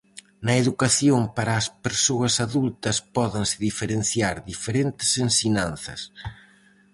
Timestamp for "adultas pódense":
2.45-3.55